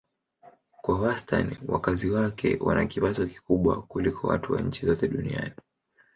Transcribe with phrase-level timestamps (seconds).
[0.81, 5.53] Kwa wastani wakazi wake wana kipato kikubwa kuliko watu wa nchi zote duniani.